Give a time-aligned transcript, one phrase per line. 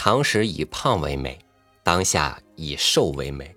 [0.00, 1.36] 唐时以胖为美，
[1.82, 3.52] 当下以瘦为美。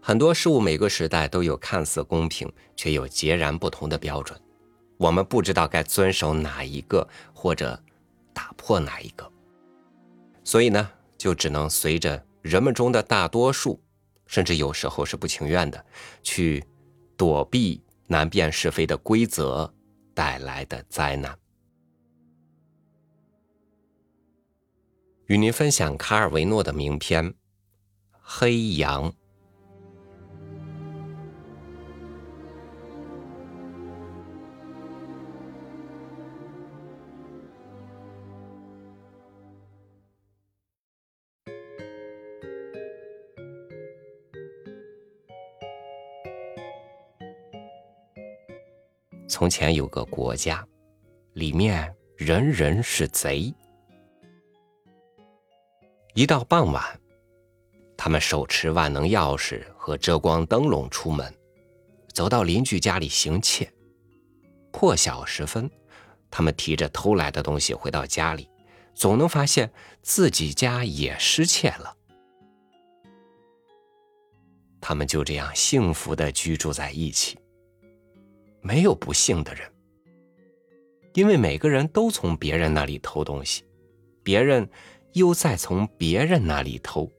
[0.00, 4.40] 很多事物每个时代都有看似公平却又截然不同的标准，
[4.96, 7.82] 我们不知道该遵守哪一个或者
[8.32, 9.28] 打破哪一个，
[10.44, 10.88] 所以呢，
[11.18, 13.82] 就只能随着人们中的大多数，
[14.28, 15.84] 甚至有时候是不情愿的，
[16.22, 16.64] 去
[17.16, 19.74] 躲避难辨是非的规则
[20.14, 21.36] 带来的灾难。
[25.26, 27.24] 与您分享卡尔维诺的名篇
[28.20, 29.10] 《黑羊》。
[49.28, 50.64] 从前有个国家，
[51.32, 53.52] 里面人人是贼。
[56.16, 56.82] 一到傍晚，
[57.94, 61.30] 他们手持万能钥匙和遮光灯笼出门，
[62.14, 63.70] 走到邻居家里行窃。
[64.72, 65.70] 破晓时分，
[66.30, 68.48] 他们提着偷来的东西回到家里，
[68.94, 71.94] 总能发现自己家也失窃了。
[74.80, 77.38] 他们就这样幸福的居住在一起，
[78.62, 79.70] 没有不幸的人，
[81.12, 83.66] 因为每个人都从别人那里偷东西，
[84.22, 84.66] 别人。
[85.16, 87.10] 又再从别人那里偷，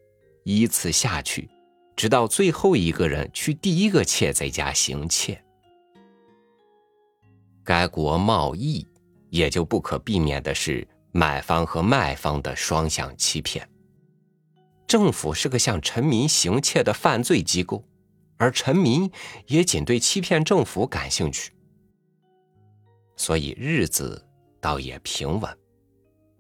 [0.43, 1.49] 依次下去，
[1.95, 5.43] 直到最后一个人去第一个窃贼家行窃。
[7.63, 8.85] 该国贸易
[9.31, 13.67] 也就不可避免的是买方和卖方的双向欺骗。
[14.85, 17.83] 政府是个向臣民行窃的犯罪机构，
[18.37, 19.11] 而臣民
[19.47, 21.51] 也仅对欺骗政府感兴趣，
[23.15, 24.23] 所以日子
[24.61, 25.57] 倒也平稳。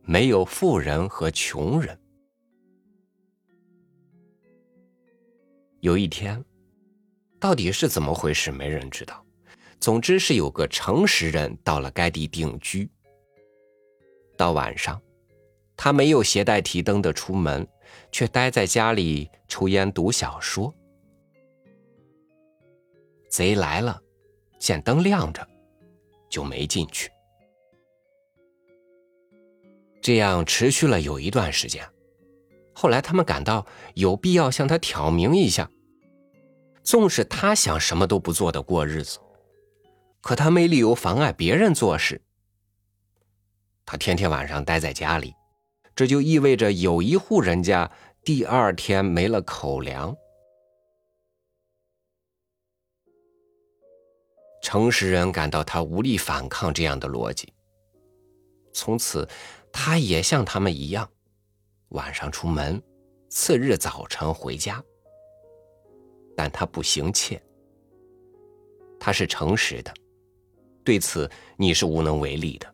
[0.09, 1.99] 没有富人和穷人。
[5.81, 6.41] 有一天，
[7.41, 9.21] 到底是怎么回事，没人知道。
[9.81, 12.89] 总之是有个诚实人到了该地定居。
[14.37, 14.99] 到晚上，
[15.75, 17.67] 他没有携带提灯的出门，
[18.09, 20.73] 却待在家里抽烟读小说。
[23.29, 24.01] 贼来了，
[24.57, 25.45] 见灯亮着，
[26.29, 27.11] 就没进去。
[30.01, 31.87] 这样持续了有一段时间，
[32.73, 33.65] 后来他们感到
[33.95, 35.69] 有必要向他挑明一下。
[36.83, 39.19] 纵使他想什么都不做的过日子，
[40.21, 42.21] 可他没理由妨碍别人做事。
[43.85, 45.33] 他天天晚上待在家里，
[45.93, 47.91] 这就意味着有一户人家
[48.23, 50.15] 第二天没了口粮。
[54.61, 57.51] 诚实人感到他无力反抗这样的逻辑，
[58.73, 59.27] 从此。
[59.79, 61.07] 他也像他们一样，
[61.89, 62.81] 晚上出门，
[63.29, 64.83] 次日早晨回家。
[66.35, 67.39] 但他不行窃，
[68.99, 69.93] 他是诚实的，
[70.83, 72.73] 对此你是无能为力的。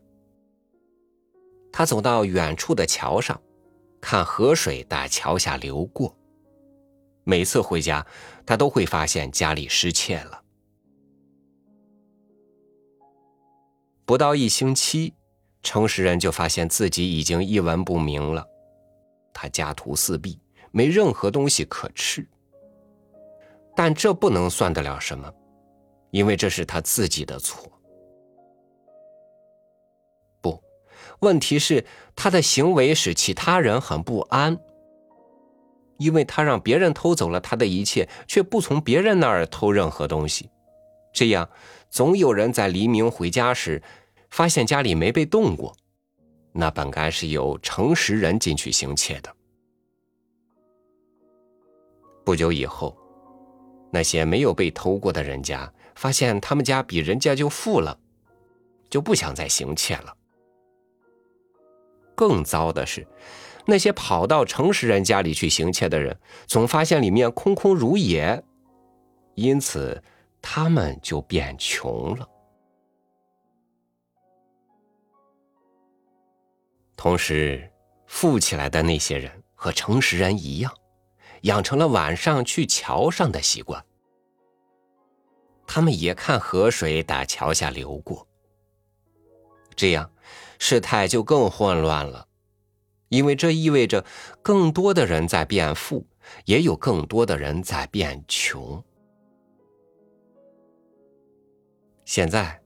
[1.70, 3.38] 他走到远处的桥上，
[4.00, 6.16] 看河水在桥下流过。
[7.22, 8.04] 每次回家，
[8.46, 10.42] 他都会发现家里失窃了。
[14.06, 15.12] 不到一星期。
[15.64, 18.46] 诚实人就发现自己已经一文不名了，
[19.32, 20.38] 他家徒四壁，
[20.70, 22.24] 没任何东西可吃。
[23.74, 25.32] 但这不能算得了什么，
[26.10, 27.72] 因为这是他自己的错。
[30.40, 30.62] 不，
[31.20, 34.56] 问题是他的行为使其他人很不安，
[35.96, 40.50] 因为他让别人偷走了他的一切，却不从别人那儿偷任何东西，
[41.12, 41.48] 这样
[41.88, 43.82] 总有人在黎明回家时。
[44.34, 45.76] 发现家里没被动过，
[46.50, 49.32] 那本该是由诚实人进去行窃的。
[52.24, 52.98] 不久以后，
[53.92, 57.96] 那些没有被偷过的人家发现他们家比人家就富了，
[58.90, 60.12] 就不想再行窃了。
[62.16, 63.06] 更糟的是，
[63.66, 66.18] 那些跑到诚实人家里去行窃的人，
[66.48, 68.42] 总发现里面空空如也，
[69.36, 70.02] 因此
[70.42, 72.28] 他们就变穷了。
[77.04, 77.70] 同时，
[78.06, 80.72] 富起来的那些人和诚实人一样，
[81.42, 83.84] 养成了晚上去桥上的习惯。
[85.66, 88.26] 他们也看河水打桥下流过。
[89.76, 90.10] 这样，
[90.58, 92.26] 事态就更混乱了，
[93.10, 94.02] 因为这意味着
[94.40, 96.06] 更多的人在变富，
[96.46, 98.82] 也有更多的人在变穷。
[102.06, 102.62] 现在，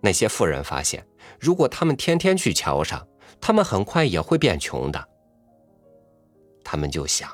[0.00, 1.06] 那些富人发现，
[1.38, 3.06] 如果他们天天去桥上，
[3.40, 5.08] 他们很快也会变穷的，
[6.64, 7.30] 他们就想：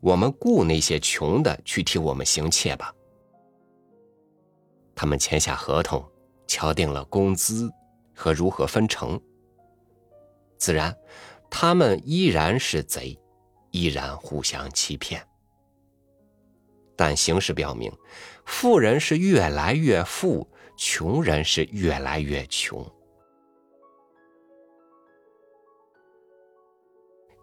[0.00, 2.94] 我们雇那些穷的去替我们行窃吧。
[4.94, 6.04] 他们签下合同，
[6.46, 7.70] 敲定了工资
[8.14, 9.20] 和如何分成。
[10.56, 10.96] 自然，
[11.48, 13.16] 他们依然是贼，
[13.70, 15.24] 依然互相欺骗。
[16.96, 17.92] 但形势表明，
[18.44, 22.84] 富人是越来越富，穷人是越来越穷。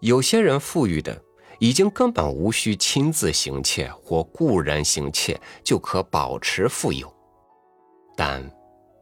[0.01, 1.19] 有些人富裕的
[1.59, 7.11] 已经根本无需亲自行窃或雇人行窃就可保持富有，
[8.15, 8.43] 但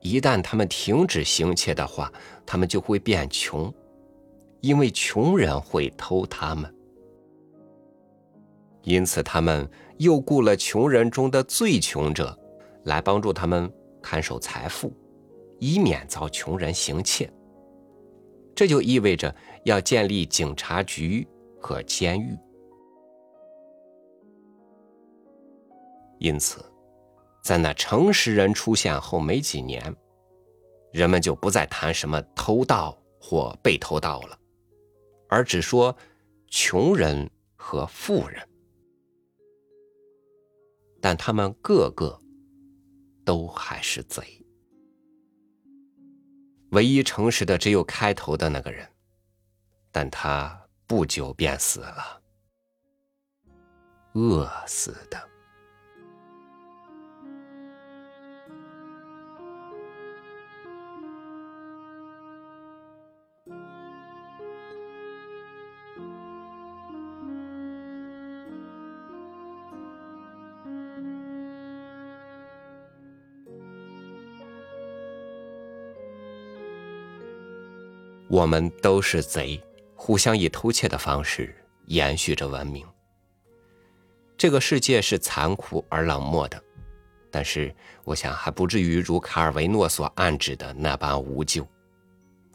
[0.01, 2.11] 一旦他们停止行窃的话，
[2.45, 3.73] 他们就会变穷，
[4.61, 6.73] 因为穷人会偷他们。
[8.83, 12.37] 因此，他们又雇了穷人中的最穷者，
[12.83, 14.93] 来帮助他们看守财富，
[15.57, 17.31] 以免遭穷人行窃。
[18.55, 19.33] 这就意味着
[19.65, 21.27] 要建立警察局
[21.59, 22.37] 和监狱。
[26.19, 26.63] 因此，
[27.43, 29.95] 在那诚实人出现后没几年，
[30.91, 34.39] 人们就不再谈什么偷盗或被偷盗了，
[35.27, 35.95] 而只说
[36.47, 38.47] 穷人和富人。
[41.01, 42.17] 但他们个个
[43.25, 44.42] 都还是贼。
[46.73, 48.89] 唯一诚实的只有开头的那个人，
[49.91, 52.21] 但他不久便死了，
[54.13, 55.32] 饿死的。
[78.33, 79.63] 我们都是贼，
[79.93, 82.83] 互相以偷窃的方式延续着文明。
[84.35, 86.59] 这个世界是残酷而冷漠的，
[87.29, 87.71] 但是
[88.03, 91.63] 我想还不至于如卡尔维诺所暗指的那般无救。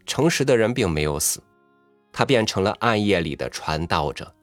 [0.04, 1.40] 诚实的人并没有死，
[2.12, 4.34] 他变成了暗夜里的传道者，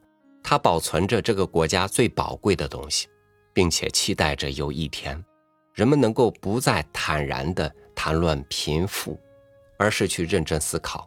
[0.42, 3.08] 他保存着这个国家最宝贵的东西，
[3.52, 5.22] 并且期待着有一天，
[5.74, 9.20] 人们能够不再坦然地谈论贫富，
[9.78, 11.06] 而是去认真思考。